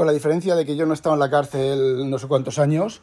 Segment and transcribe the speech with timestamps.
[0.00, 3.02] con la diferencia de que yo no estaba en la cárcel no sé cuántos años,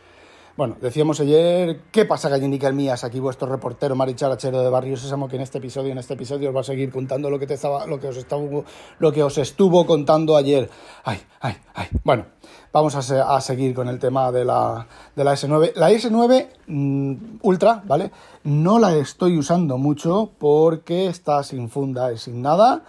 [0.56, 3.04] Bueno, decíamos ayer, ¿qué pasa, gallinica mías?
[3.04, 6.56] Aquí vuestro reportero Maricharachero de Barrio Sésamo, que en este episodio, en este episodio os
[6.56, 8.66] va a seguir contando lo que, te estaba, lo que, os, estuvo,
[8.98, 10.72] lo que os estuvo contando ayer.
[11.04, 11.86] Ay, ay, ay.
[12.04, 12.26] Bueno,
[12.74, 15.74] vamos a, a seguir con el tema de la, de la S9.
[15.76, 18.10] La S9 mm, Ultra, ¿vale?
[18.44, 22.82] No la estoy usando mucho porque está sin funda y sin nada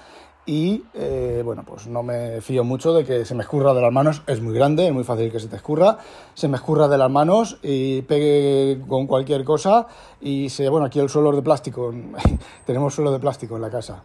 [0.48, 3.92] y eh, bueno, pues no me fío mucho de que se me escurra de las
[3.92, 5.98] manos, es muy grande, es muy fácil que se te escurra,
[6.32, 9.86] se me escurra de las manos y pegue con cualquier cosa
[10.22, 11.92] y se, bueno, aquí el suelo es de plástico,
[12.64, 14.02] tenemos suelo de plástico en la casa.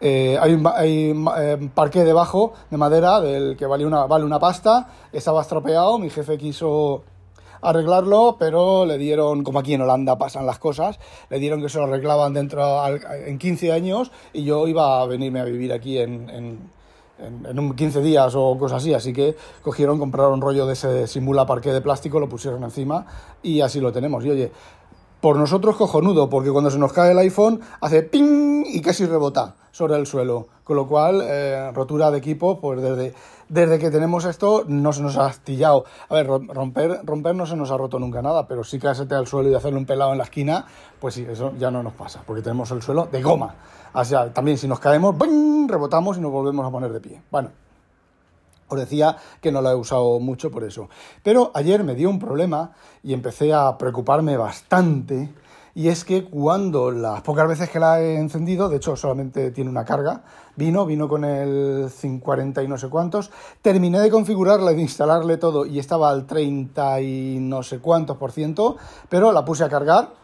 [0.00, 4.38] Eh, hay un hay, eh, parqué debajo de madera del que vale una, vale una
[4.38, 7.04] pasta, estaba estropeado, mi jefe quiso
[7.62, 10.98] arreglarlo, pero le dieron, como aquí en Holanda pasan las cosas,
[11.30, 12.62] le dieron que se lo arreglaban dentro
[13.26, 18.02] en 15 años y yo iba a venirme a vivir aquí en, en, un 15
[18.02, 21.80] días o cosas así, así que cogieron, compraron un rollo de ese simula parque de
[21.80, 23.06] plástico, lo pusieron encima
[23.42, 24.24] y así lo tenemos.
[24.24, 24.52] Y oye,
[25.20, 29.54] por nosotros cojonudo, porque cuando se nos cae el iPhone hace ping y casi rebota
[29.72, 30.48] sobre el suelo.
[30.64, 33.14] Con lo cual, eh, rotura de equipo, pues desde,
[33.48, 35.84] desde que tenemos esto no se nos ha astillado.
[36.08, 39.06] A ver, romper, romper no se nos ha roto nunca nada, pero sí que caerse
[39.14, 40.66] al suelo y hacerle un pelado en la esquina,
[40.98, 43.54] pues sí, eso ya no nos pasa, porque tenemos el suelo de goma.
[43.92, 45.68] O sea, también si nos caemos, ¡bing!
[45.68, 47.22] rebotamos y nos volvemos a poner de pie.
[47.30, 47.50] Bueno,
[48.68, 50.88] os decía que no la he usado mucho por eso.
[51.22, 52.72] Pero ayer me dio un problema
[53.02, 55.32] y empecé a preocuparme bastante.
[55.74, 59.68] Y es que cuando las pocas veces que la he encendido, de hecho solamente tiene
[59.68, 60.22] una carga,
[60.56, 65.36] vino, vino con el 540 y no sé cuántos, terminé de configurarla y de instalarle
[65.36, 68.78] todo y estaba al 30 y no sé cuántos por ciento,
[69.10, 70.14] pero la puse a cargar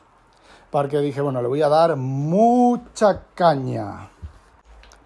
[0.71, 4.09] porque dije, bueno, le voy a dar mucha caña.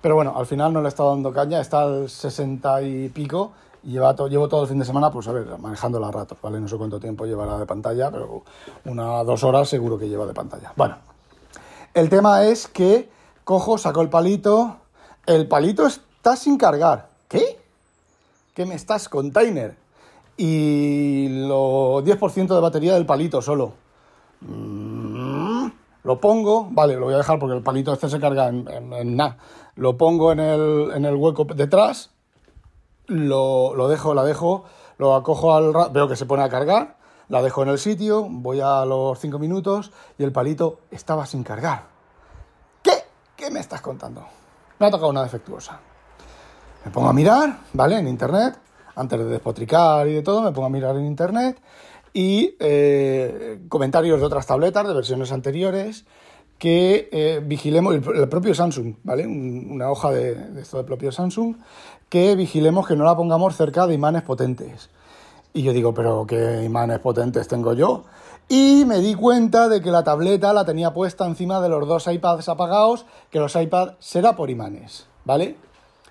[0.06, 3.50] Pero bueno, al final no le he estado dando caña, está al 60 y pico
[3.82, 6.60] y lleva llevo todo el fin de semana, pues a ver, manejándola a ratos, ¿vale?
[6.60, 8.44] No sé cuánto tiempo llevará de pantalla, pero
[8.84, 10.72] una dos horas seguro que lleva de pantalla.
[10.76, 10.98] Bueno,
[11.92, 13.10] el tema es que
[13.42, 14.76] cojo, saco el palito,
[15.26, 17.08] el palito está sin cargar.
[17.26, 17.58] ¿Qué?
[18.54, 19.76] ¿Qué me estás, container?
[20.36, 23.72] Y lo 10% de batería del palito solo.
[24.42, 24.75] Mm,
[26.06, 29.38] lo pongo, vale, lo voy a dejar porque el palito este se carga en, nada
[29.74, 32.10] lo pongo en el, en el hueco detrás,
[33.06, 34.64] lo, lo, dejo, la dejo,
[34.98, 36.96] lo acojo al veo que se pone a cargar,
[37.28, 41.42] la dejo en el sitio, voy a los 5 minutos y el palito estaba sin
[41.42, 41.86] cargar.
[42.84, 42.92] ¿Qué?
[43.34, 44.24] ¿Qué me estás contando?
[44.78, 45.80] Me ha tocado una defectuosa.
[46.84, 47.98] Me pongo a mirar, ¿vale?
[47.98, 48.56] En internet,
[48.94, 51.60] antes de despotricar y de todo, me pongo a mirar en internet
[52.16, 56.06] y eh, comentarios de otras tabletas de versiones anteriores
[56.56, 59.26] que eh, vigilemos, el, propio Samsung, ¿vale?
[59.26, 61.56] una hoja de, esto del propio Samsung,
[62.08, 64.88] que vigilemos que no la pongamos cerca de imanes potentes.
[65.52, 68.04] Y yo digo, pero ¿qué imanes potentes tengo yo?
[68.48, 72.06] Y me di cuenta de que la tableta la tenía puesta encima de los dos
[72.06, 75.56] iPads apagados, que los iPads será por imanes, ¿vale?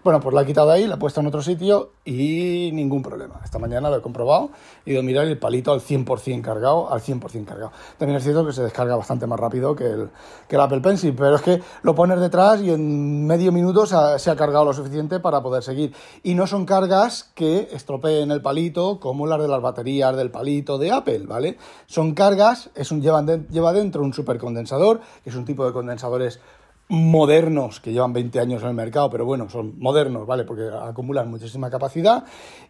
[0.06, 3.42] Bueno, pues la he quitado ahí, la he puesto en otro sitio y ningún problema.
[3.44, 4.52] Esta mañana lo he comprobado
[4.86, 7.72] he ido a mirar el palito al 100% cargado, al 100% cargado.
[7.98, 10.12] También es cierto que se descarga bastante más rápido que el,
[10.48, 14.20] que Apple Pencil, pero es que lo pones detrás y en medio minuto se ha,
[14.20, 15.92] se ha, cargado lo suficiente para poder seguir.
[16.22, 20.78] Y no son cargas que estropeen el palito como las de las baterías del palito
[20.78, 21.58] de Apple, ¿vale?
[21.88, 26.40] Son cargas, es un, lleva dentro un supercondensador, que es un tipo de condensadores
[26.88, 30.44] modernos que llevan 20 años en el mercado, pero bueno, son modernos, ¿vale?
[30.44, 32.24] Porque acumulan muchísima capacidad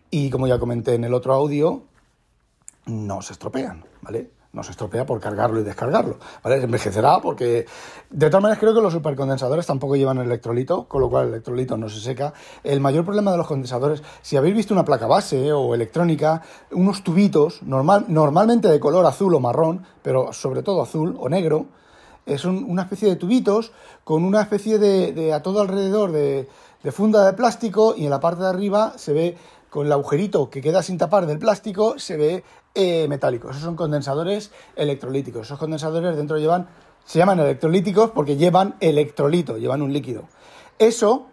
[0.09, 1.83] y como ya comenté en el otro audio,
[2.85, 4.31] no se estropean, ¿vale?
[4.53, 6.63] No se estropea por cargarlo y descargarlo, ¿vale?
[6.63, 7.65] Envejecerá porque,
[8.09, 11.75] de todas maneras, creo que los supercondensadores tampoco llevan electrolito, con lo cual el electrolito
[11.75, 12.33] no se seca.
[12.63, 16.41] El mayor problema de los condensadores, si habéis visto una placa base o electrónica,
[16.71, 21.65] unos tubitos, normal, normalmente de color azul o marrón, pero sobre todo azul o negro,
[22.37, 23.71] son una especie de tubitos
[24.03, 26.47] con una especie de, a todo alrededor de,
[26.91, 29.37] funda de plástico y en la parte de arriba se ve
[29.69, 32.43] con el agujerito que queda sin tapar del plástico se ve
[32.73, 33.49] eh, metálico.
[33.49, 35.47] Esos son condensadores electrolíticos.
[35.47, 36.67] Esos condensadores dentro llevan,
[37.05, 40.23] se llaman electrolíticos porque llevan electrolito, llevan un líquido.
[40.79, 41.27] Eso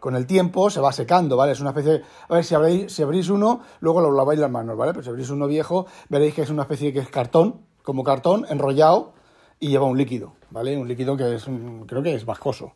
[0.00, 1.52] con el tiempo se va secando, ¿vale?
[1.52, 4.92] Es una especie, a ver, si abrís uno, luego lo laváis las manos, ¿vale?
[4.92, 8.46] Pero si abrís uno viejo, veréis que es una especie que es cartón, como cartón,
[8.48, 9.12] enrollado
[9.60, 10.76] y lleva un líquido, ¿vale?
[10.76, 11.46] Un líquido que es,
[11.86, 12.72] creo que es vascoso.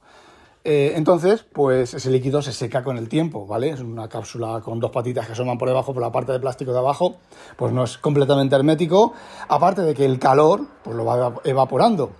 [0.64, 3.70] Eh, entonces, pues ese líquido se seca con el tiempo, ¿vale?
[3.70, 6.72] Es una cápsula con dos patitas que asoman por debajo, por la parte de plástico
[6.72, 7.16] de abajo,
[7.56, 9.12] pues no es completamente hermético,
[9.48, 12.10] aparte de que el calor pues lo va evaporando.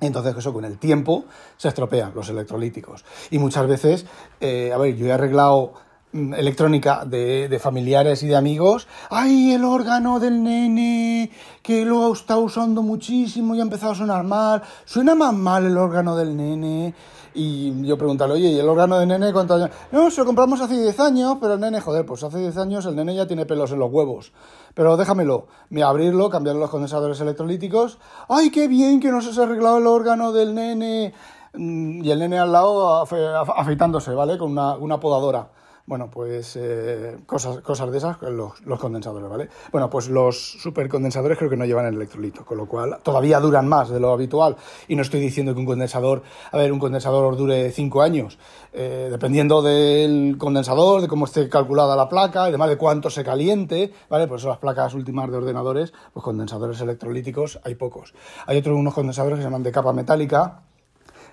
[0.00, 1.24] Entonces eso con el tiempo
[1.56, 3.04] se estropean los electrolíticos.
[3.30, 4.06] Y muchas veces,
[4.40, 5.74] eh, a ver, yo he arreglado
[6.12, 8.88] electrónica de, de, familiares y de amigos.
[9.10, 11.30] ¡Ay, el órgano del nene!
[11.62, 14.62] Que lo está usando muchísimo y ha empezado a sonar mal.
[14.84, 16.94] Suena más mal el órgano del nene.
[17.32, 19.76] Y yo preguntarle, oye, ¿y el órgano de nene cuántos años?
[19.92, 22.86] No, se lo compramos hace 10 años, pero el nene, joder, pues hace 10 años
[22.86, 24.32] el nene ya tiene pelos en los huevos.
[24.74, 27.98] Pero déjamelo, me abrirlo, cambiar los condensadores electrolíticos.
[28.28, 31.14] ¡Ay, qué bien que nos has arreglado el órgano del nene!
[31.54, 34.36] Mm, y el nene al lado afeitándose, ¿vale?
[34.36, 35.50] Con una, una podadora.
[35.90, 39.48] Bueno, pues eh, cosas, cosas de esas, los, condensadores, ¿vale?
[39.72, 43.66] Bueno, pues los supercondensadores creo que no llevan el electrolito, con lo cual todavía duran
[43.66, 44.54] más de lo habitual.
[44.86, 46.22] Y no estoy diciendo que un condensador,
[46.52, 48.38] a ver, un condensador dure 5 años,
[48.72, 53.24] eh, dependiendo del condensador, de cómo esté calculada la placa y demás, de cuánto se
[53.24, 54.28] caliente, ¿vale?
[54.28, 58.14] Por eso las placas últimas de ordenadores, pues condensadores electrolíticos hay pocos.
[58.46, 60.62] Hay otros unos condensadores que se llaman de capa metálica,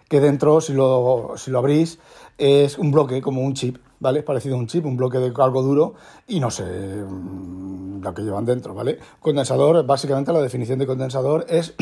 [0.10, 2.00] que dentro, si lo, si lo abrís,
[2.40, 4.20] es un bloque como un chip, ¿vale?
[4.20, 5.96] Es parecido a un chip, un bloque de algo duro
[6.28, 9.00] y no sé mm, lo que llevan dentro, ¿vale?
[9.20, 11.74] Condensador, básicamente la definición de condensador es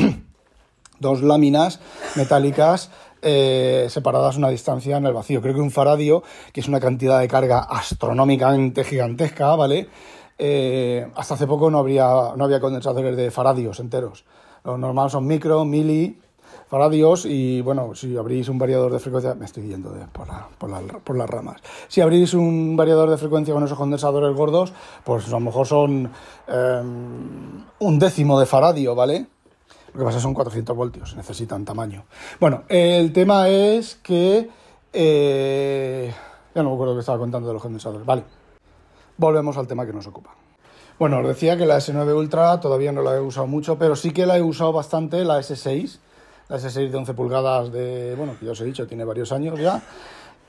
[1.00, 1.80] dos láminas
[2.14, 2.90] metálicas
[3.22, 5.40] eh, separadas una distancia en el vacío.
[5.40, 6.22] Creo que un faradio,
[6.52, 9.88] que es una cantidad de carga astronómicamente gigantesca, ¿vale?
[10.38, 14.24] Eh, hasta hace poco no, habría, no había condensadores de faradios enteros.
[14.64, 16.18] Lo normal son micro, mili,
[16.68, 20.28] faradios y bueno, si abrís un variador de frecuencia, me estoy yendo por,
[20.58, 24.72] por, las ramas, si abrís un variador de frecuencia con esos condensadores gordos,
[25.04, 26.10] pues a lo mejor son
[26.48, 29.26] em, un décimo de faradio, ¿vale?
[29.92, 32.04] Lo que pasa son 400 voltios, necesitan tamaño.
[32.38, 34.50] Bueno, el tema es que...
[34.92, 36.12] Eh,
[36.54, 38.06] ya no me acuerdo que estaba contando de los condensadores.
[38.06, 38.24] Vale,
[39.16, 40.30] volvemos al tema que nos ocupa.
[40.98, 44.12] Bueno, os decía que la S9 Ultra todavía no la he usado mucho, pero sí
[44.12, 45.98] que la he usado bastante, la S6
[46.48, 49.58] la S6 de 11 pulgadas de, bueno, que ya os he dicho, tiene varios años
[49.58, 49.82] ya.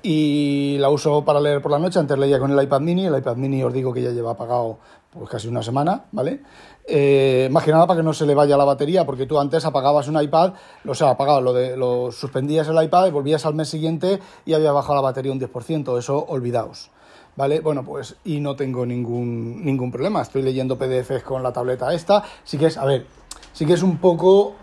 [0.03, 1.99] Y la uso para leer por la noche.
[1.99, 3.05] Antes leía con el iPad mini.
[3.05, 4.77] El iPad mini os digo que ya lleva apagado
[5.11, 6.41] pues casi una semana, ¿vale?
[6.85, 9.65] Eh, más que nada para que no se le vaya la batería, porque tú antes
[9.65, 10.53] apagabas un iPad,
[10.85, 14.53] o sea, apagabas, lo, de, lo suspendías el iPad y volvías al mes siguiente y
[14.53, 15.97] había bajado la batería un 10%.
[15.97, 16.91] Eso, olvidaos.
[17.35, 17.59] ¿Vale?
[17.59, 20.21] Bueno, pues, y no tengo ningún, ningún problema.
[20.21, 22.23] Estoy leyendo PDFs con la tableta esta.
[22.43, 23.05] Sí que es, a ver,
[23.53, 24.55] sí que es un poco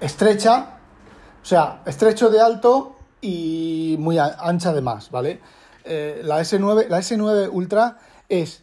[0.00, 0.78] estrecha,
[1.42, 5.40] o sea, estrecho de alto y muy ancha de más, ¿vale?
[5.84, 7.98] Eh, la, S9, la S9 Ultra
[8.28, 8.62] es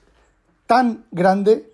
[0.66, 1.72] tan grande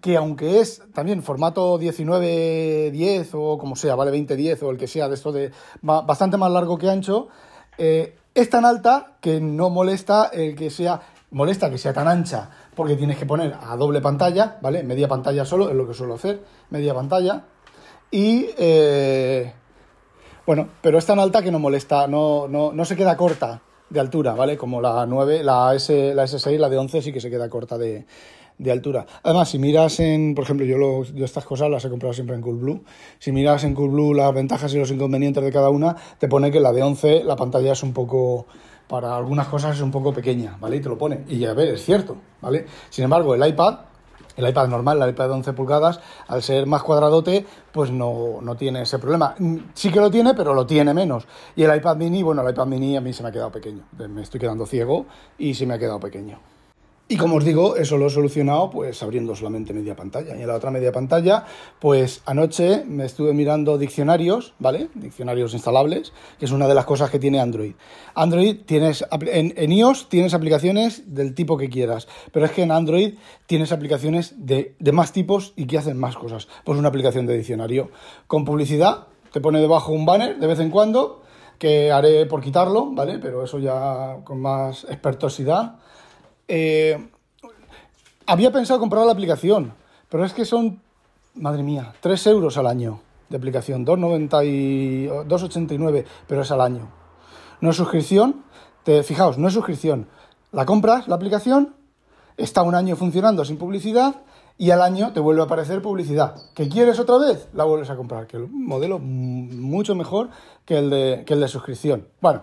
[0.00, 5.08] que aunque es también formato 19-10 o como sea, vale 20-10 o el que sea
[5.08, 5.52] de esto de
[5.82, 7.28] bastante más largo que ancho,
[7.76, 11.00] eh, es tan alta que no molesta el que sea
[11.32, 14.82] molesta que sea tan ancha porque tienes que poner a doble pantalla, ¿vale?
[14.82, 17.44] Media pantalla solo es lo que suelo hacer, media pantalla
[18.10, 19.52] y eh,
[20.46, 24.00] bueno, pero es tan alta que no molesta, no, no, no, se queda corta de
[24.00, 24.56] altura, ¿vale?
[24.56, 27.78] Como la 9, la, S, la S6, la de 11 sí que se queda corta
[27.78, 28.06] de,
[28.58, 29.06] de altura.
[29.22, 32.42] Además, si miras en, por ejemplo, yo, yo estas cosas las he comprado siempre en
[32.42, 32.82] Coolblue,
[33.18, 36.60] si miras en Coolblue las ventajas y los inconvenientes de cada una, te pone que
[36.60, 38.46] la de 11 la pantalla es un poco,
[38.86, 40.76] para algunas cosas es un poco pequeña, ¿vale?
[40.76, 41.24] Y te lo pone.
[41.28, 42.66] Y a ver, es cierto, ¿vale?
[42.90, 43.89] Sin embargo, el iPad
[44.40, 48.56] el iPad normal, el iPad de 11 pulgadas, al ser más cuadradote, pues no, no,
[48.56, 49.34] tiene ese problema.
[49.38, 51.26] Mm, sí que lo tiene, pero lo tiene menos.
[51.54, 53.84] Y el iPad mini, bueno, el iPad mini a mí se me ha quedado pequeño.
[54.08, 55.06] Me estoy quedando ciego
[55.38, 56.38] y se me ha quedado pequeño.
[57.12, 60.36] Y como os digo, eso lo he solucionado pues abriendo solamente media pantalla.
[60.36, 61.44] Y en la otra media pantalla,
[61.80, 64.90] pues anoche me estuve mirando diccionarios, ¿vale?
[64.94, 67.72] Diccionarios instalables, que es una de las cosas que tiene Android.
[68.14, 73.14] Android tienes en, iOS tienes aplicaciones del tipo que quieras, pero es que en Android
[73.46, 76.46] tienes aplicaciones de, de más tipos y que hacen más cosas.
[76.64, 77.90] Pues una aplicación de diccionario
[78.28, 81.22] con publicidad, te pone debajo un banner de vez en cuando,
[81.58, 83.18] que haré por quitarlo, ¿vale?
[83.18, 85.80] Pero eso ya con más expertosidad
[86.52, 86.98] eh,
[88.26, 89.72] había pensado comprar la aplicación,
[90.08, 90.82] pero es que son,
[91.34, 96.88] madre mía, 3 euros al año de aplicación, 2,89, pero es al año.
[97.60, 98.42] No es suscripción,
[98.82, 100.08] te, fijaos, no es suscripción.
[100.50, 101.76] La compras, la aplicación,
[102.36, 104.22] está un año funcionando sin publicidad
[104.58, 106.34] y al año te vuelve a aparecer publicidad.
[106.54, 107.46] ¿Que quieres otra vez?
[107.52, 110.30] La vuelves a comprar, que es un modelo mucho mejor
[110.64, 112.08] que el de, que el de suscripción.
[112.20, 112.42] Bueno,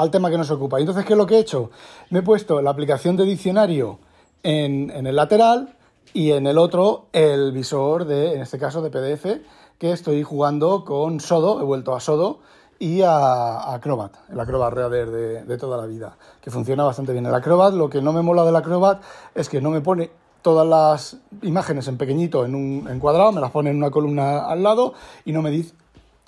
[0.00, 0.78] al tema que nos ocupa.
[0.78, 1.70] Entonces, ¿qué es lo que he hecho?
[2.10, 3.98] Me he puesto la aplicación de diccionario
[4.42, 5.76] en, en el lateral
[6.12, 9.42] y en el otro el visor de, en este caso, de PDF,
[9.78, 12.40] que estoy jugando con Sodo, he vuelto a Sodo,
[12.78, 17.26] y a, Acrobat, el Acrobat Reader de, de, toda la vida, que funciona bastante bien.
[17.26, 19.02] El Acrobat, lo que no me mola del Acrobat
[19.34, 20.10] es que no me pone
[20.42, 24.46] todas las imágenes en pequeñito, en un en cuadrado, me las pone en una columna
[24.46, 25.50] al lado y no me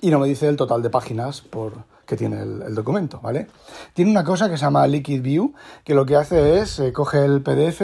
[0.00, 1.72] y no me dice el total de páginas por,
[2.08, 3.48] que tiene el, documento, ¿vale?
[3.92, 5.52] Tiene una cosa que se llama Liquid View,
[5.84, 7.82] que lo que hace es eh, coge el PDF,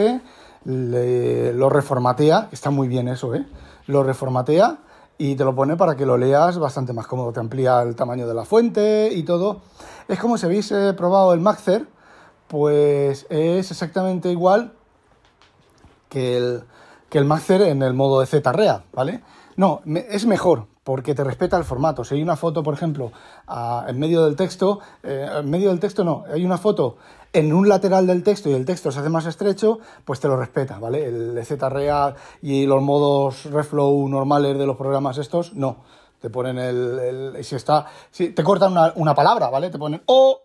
[0.65, 3.45] lo reformatea, está muy bien eso, ¿eh?
[3.85, 4.79] Lo reformatea
[5.19, 7.31] y te lo pone para que lo leas bastante más cómodo.
[7.33, 9.61] Te amplía el tamaño de la fuente y todo.
[10.07, 11.85] Es como si habéis probado el Maxer,
[12.47, 14.73] pues es exactamente igual
[16.09, 16.63] que el,
[17.09, 19.21] que el Maxer en el modo de ZREA, ¿vale?
[19.55, 22.03] No, es mejor, porque te respeta el formato.
[22.05, 23.11] Si hay una foto, por ejemplo,
[23.87, 26.97] en medio del texto, eh, en medio del texto no, hay una foto
[27.33, 30.37] en un lateral del texto y el texto se hace más estrecho, pues te lo
[30.37, 31.05] respeta, ¿vale?
[31.05, 32.13] El ZREA
[32.43, 35.83] y los modos reflow normales de los programas estos, no.
[36.21, 37.43] Te ponen el...
[37.43, 37.87] si está...
[38.11, 39.71] Si te cortan una, palabra, ¿vale?
[39.71, 40.39] Te ponen o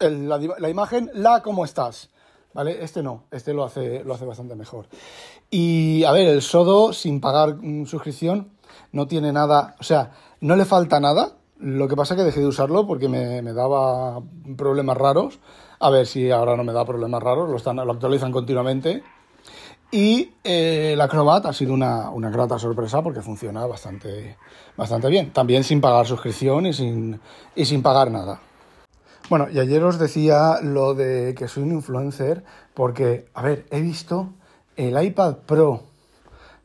[0.00, 2.10] la, la, imagen, la cómo estás.
[2.54, 2.82] ¿Vale?
[2.82, 4.86] Este no, este lo hace, lo hace bastante mejor.
[5.48, 8.57] Y a ver, el Sodo sin pagar mm, suscripción
[8.92, 11.32] no tiene nada, o sea, no le falta nada.
[11.58, 14.20] Lo que pasa es que dejé de usarlo porque me, me daba
[14.56, 15.40] problemas raros
[15.80, 19.02] a ver si ahora no me da problemas raros, lo, están, lo actualizan continuamente.
[19.90, 24.36] Y eh, el Acrobat ha sido una, una, grata sorpresa porque funciona bastante,
[24.76, 25.32] bastante bien.
[25.32, 27.18] También sin pagar suscripción y sin,
[27.54, 28.40] y sin pagar nada.
[29.30, 32.44] Bueno, y ayer os decía lo de que soy un influencer
[32.74, 34.30] porque, a ver, he visto
[34.76, 35.84] el iPad Pro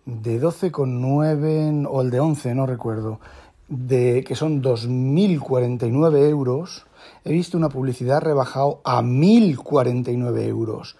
[0.05, 3.19] de 12,9 o el de 11, no recuerdo,
[3.67, 6.85] de que son 2.049 euros
[7.23, 10.97] he visto una publicidad rebajado a 1.049 euros.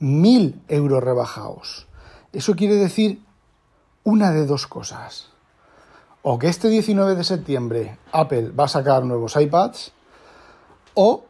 [0.00, 1.86] 1.000 euros rebajados.
[2.32, 3.20] Eso quiere decir
[4.04, 5.30] una de dos cosas.
[6.22, 9.92] O que este 19 de septiembre Apple va a sacar nuevos iPads,
[10.94, 11.24] o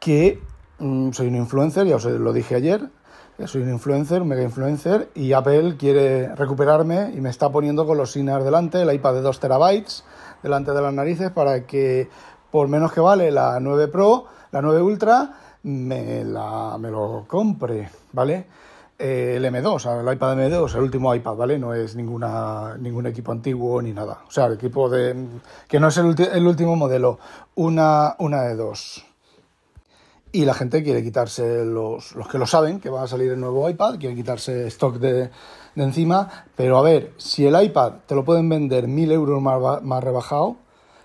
[0.00, 0.40] que
[0.78, 2.90] mm, soy un influencer, ya os lo dije ayer,
[3.46, 7.98] soy un influencer, un mega influencer, y Apple quiere recuperarme y me está poniendo con
[7.98, 10.04] los Sinners delante, el iPad de 2 terabytes
[10.42, 12.08] delante de las narices para que
[12.50, 15.32] por menos que vale la 9 Pro, la 9 Ultra,
[15.64, 18.46] me, la, me lo compre, ¿vale?
[18.98, 21.58] Eh, el M2, el iPad M2, el último iPad, ¿vale?
[21.58, 24.20] No es ninguna, ningún equipo antiguo ni nada.
[24.28, 25.26] O sea, el equipo de.
[25.66, 27.18] que no es el, el último modelo,
[27.54, 29.04] una, una de dos.
[30.32, 33.40] Y la gente quiere quitarse, los, los que lo saben, que va a salir el
[33.40, 35.30] nuevo iPad, quieren quitarse stock de,
[35.74, 36.46] de encima.
[36.56, 40.56] Pero a ver, si el iPad te lo pueden vender mil euros más, más rebajado,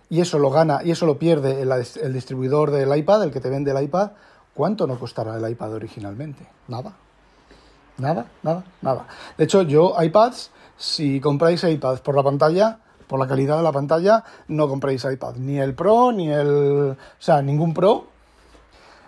[0.09, 3.49] y eso lo gana y eso lo pierde el, distribuidor del iPad, el que te
[3.49, 4.11] vende el iPad,
[4.53, 6.47] ¿cuánto no costará el iPad originalmente?
[6.67, 6.93] Nada.
[7.97, 9.07] Nada, nada, nada.
[9.37, 13.71] De hecho, yo iPads, si compráis iPads por la pantalla, por la calidad de la
[13.71, 15.35] pantalla, no compréis iPad.
[15.37, 16.91] Ni el Pro, ni el...
[16.91, 18.05] O sea, ningún Pro.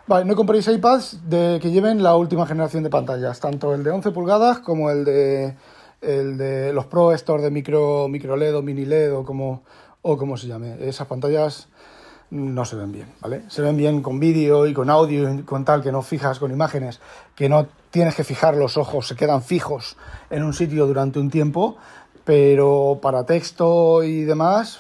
[0.10, 3.92] Vale, no compréis iPads de, que lleven la última generación de pantallas, tanto el de
[3.92, 5.54] 11 pulgadas como el de,
[6.02, 9.62] el de los Pro Store de micro, micro LED o mini LED o como,
[10.02, 10.78] o como se llame.
[10.80, 11.68] Esas pantallas
[12.32, 13.44] no se ven bien, ¿vale?
[13.50, 16.50] Se ven bien con vídeo y con audio y con tal, que no fijas con
[16.50, 17.00] imágenes,
[17.36, 19.96] que no tienes que fijar los ojos, se quedan fijos
[20.32, 21.78] en un sitio durante un tiempo,
[22.26, 24.80] pero para texto y demás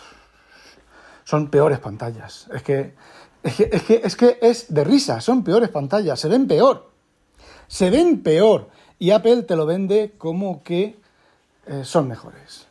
[1.23, 2.49] son peores pantallas.
[2.51, 2.95] Es que
[3.43, 6.89] es que, es que, es, que es de risa, son peores pantallas, se ven peor.
[7.67, 8.67] Se ven peor.
[8.97, 10.97] Y Apple te lo vende como que
[11.67, 12.67] eh, son mejores.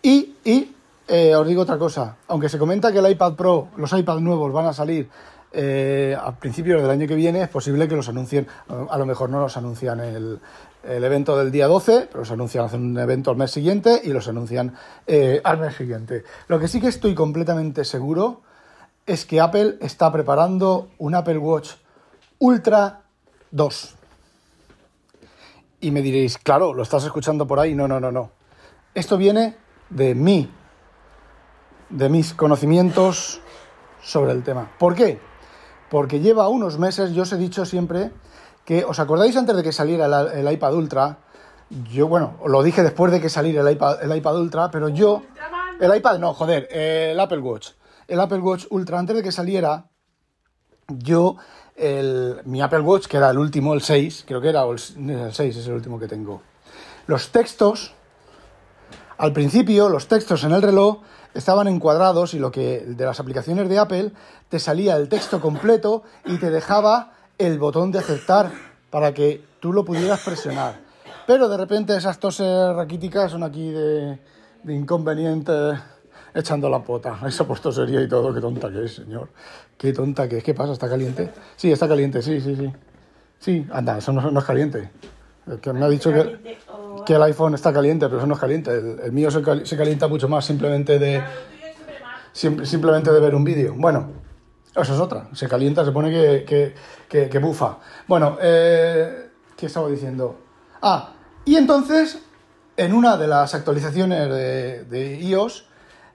[0.00, 0.74] Y, y
[1.08, 2.16] eh, os digo otra cosa.
[2.28, 5.08] Aunque se comenta que el iPad Pro, los iPad nuevos van a salir
[5.52, 8.46] eh, a principios del año que viene, es posible que los anuncien.
[8.90, 10.38] A lo mejor no los anuncian el,
[10.84, 14.10] el evento del día 12, pero los anuncian, hacen un evento al mes siguiente y
[14.10, 14.76] los anuncian
[15.44, 16.22] al mes siguiente.
[16.46, 18.42] Lo que sí que estoy completamente seguro
[19.06, 21.72] es que Apple está preparando un Apple Watch
[22.38, 23.02] Ultra
[23.50, 23.94] 2.
[25.80, 27.74] Y me diréis, claro, lo estás escuchando por ahí.
[27.74, 28.30] No, no, no, no.
[28.94, 29.56] Esto viene
[29.90, 30.50] de mí,
[31.90, 33.40] de mis conocimientos
[34.02, 34.70] sobre el tema.
[34.78, 35.20] ¿Por qué?
[35.90, 38.10] Porque lleva unos meses, yo os he dicho siempre
[38.64, 41.18] que, ¿os acordáis antes de que saliera el, iPad Ultra?
[41.90, 45.22] Yo, bueno, lo dije después de que saliera el iPad, el iPad Ultra, pero yo...
[45.80, 47.70] El iPad, no, joder, el Apple Watch.
[48.12, 49.86] El Apple Watch Ultra, antes de que saliera,
[50.86, 51.36] yo,
[51.76, 54.78] el, mi Apple Watch, que era el último, el 6, creo que era, o el
[54.78, 56.42] 6 es el último que tengo.
[57.06, 57.94] Los textos,
[59.16, 60.98] al principio, los textos en el reloj
[61.32, 64.12] estaban encuadrados y lo que de las aplicaciones de Apple
[64.50, 68.52] te salía el texto completo y te dejaba el botón de aceptar
[68.90, 70.80] para que tú lo pudieras presionar.
[71.26, 74.20] Pero de repente esas toses raquíticas son aquí de,
[74.64, 75.52] de inconveniente
[76.34, 77.18] echando la pota.
[77.30, 78.32] Se puesto serio y todo.
[78.32, 79.28] Qué tonta que es, señor.
[79.76, 80.44] Qué tonta que es.
[80.44, 80.72] ¿Qué pasa?
[80.72, 81.30] ¿Está caliente?
[81.56, 82.72] Sí, está caliente, sí, sí, sí.
[83.38, 84.90] Sí, anda, eso no, es caliente.
[85.48, 86.56] El que me ha dicho que,
[87.04, 88.70] que, el iPhone está caliente, pero eso no es caliente.
[88.70, 89.42] El, mío se,
[89.76, 91.20] calienta mucho más simplemente de,
[92.32, 93.74] simplemente de ver un vídeo.
[93.76, 94.10] Bueno,
[94.76, 95.28] eso es otra.
[95.32, 96.74] Se calienta, se pone que,
[97.08, 97.78] que, que bufa.
[98.06, 100.38] Bueno, eh, ¿qué estaba diciendo?
[100.80, 102.20] Ah, y entonces,
[102.76, 105.66] en una de las actualizaciones de, de iOS,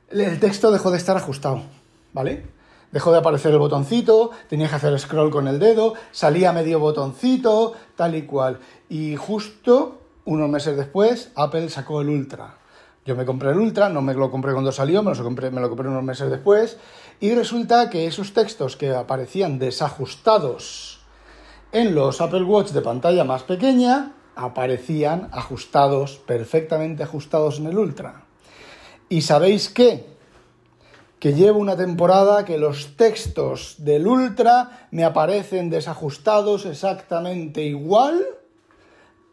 [0.10, 1.62] el texto dejó de estar ajustado,
[2.14, 2.46] ¿vale?
[2.92, 7.74] Dejó de aparecer el botoncito, tenía que hacer scroll con el dedo, salía medio botoncito,
[7.96, 8.60] tal y cual.
[8.88, 12.58] Y justo unos meses después, Apple sacó el Ultra.
[13.06, 15.62] Yo me compré el Ultra, no me lo compré cuando salió, me lo compré, me
[15.62, 16.78] lo compré unos meses después.
[17.20, 21.00] Y resulta que esos textos que aparecían desajustados
[21.72, 28.27] en los Apple Watch de pantalla más pequeña, aparecían ajustados, perfectamente ajustados en el Ultra.
[29.10, 30.06] ¿Y sabéis qué?
[31.20, 38.26] Que llevo una temporada que los textos del Ultra me aparecen desajustados exactamente igual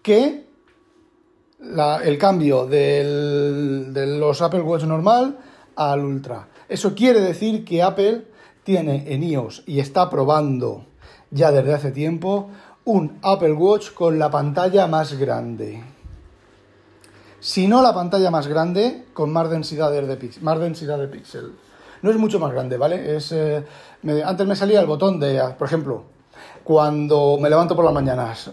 [0.03, 0.45] que
[2.05, 5.39] el cambio de los Apple Watch normal
[5.75, 6.49] al Ultra.
[6.69, 8.27] Eso quiere decir que Apple
[8.63, 10.87] tiene en iOS y está probando
[11.31, 12.49] ya desde hace tiempo
[12.85, 15.94] un Apple Watch con la pantalla más grande
[17.45, 21.53] si no la pantalla más grande, con más densidad de, más densidad de píxel.
[22.01, 23.17] No es mucho más grande, ¿vale?
[23.17, 23.63] Es, eh,
[24.25, 26.05] antes me salía el botón de, por ejemplo,
[26.63, 28.51] cuando me levanto por las mañanas,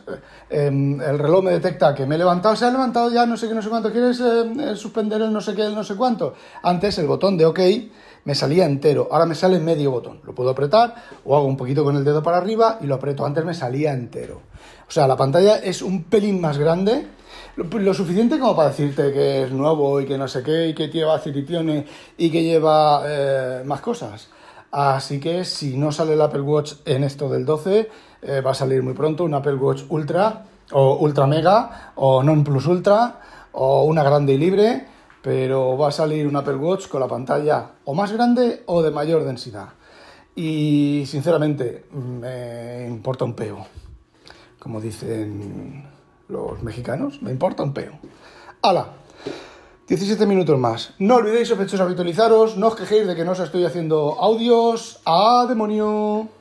[0.49, 3.37] eh, em, el reloj me detecta que me he levantado, se ha levantado ya no
[3.37, 5.95] sé qué, no sé cuánto, ¿quieres eh, suspender el no sé qué, el no sé
[5.95, 6.33] cuánto?
[6.61, 7.59] Antes el botón de OK
[8.25, 10.19] me salía entero, ahora me sale medio botón.
[10.25, 13.25] Lo puedo apretar o hago un poquito con el dedo para arriba y lo aprieto.
[13.25, 14.41] Antes me salía entero.
[14.85, 17.20] O sea, la pantalla es un pelín más grande
[17.55, 20.89] lo, suficiente como para decirte que es nuevo y que no sé qué, y que
[20.89, 21.85] lleva ciritiones
[22.17, 24.29] y que lleva eh, más cosas.
[24.71, 27.89] Así que si no sale el Apple Watch en esto del 12,
[28.21, 32.43] eh, va a salir muy pronto un Apple Watch Ultra o Ultra Mega o Non
[32.43, 33.19] Plus Ultra
[33.51, 34.87] o una grande y libre,
[35.21, 38.91] pero va a salir un Apple Watch con la pantalla o más grande o de
[38.91, 39.69] mayor densidad.
[40.35, 43.65] Y sinceramente me importa un peo,
[44.57, 45.83] como dicen
[46.31, 47.99] los mexicanos, me importa un peo.
[48.61, 48.93] ¡Hala!
[49.87, 50.93] 17 minutos más.
[50.99, 55.01] No olvidéis, sospechosos, habitualizaros, no os quejéis de que no os estoy haciendo audios.
[55.05, 56.40] ¡A demonio!